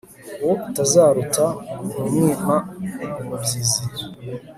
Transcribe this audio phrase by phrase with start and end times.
[0.41, 1.45] uwo utazaruta
[1.87, 2.55] ntumwima
[3.21, 3.83] umubyizi